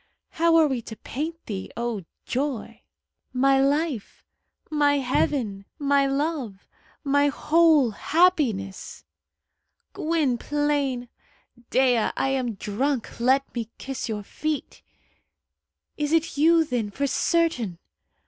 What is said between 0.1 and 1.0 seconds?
How are we to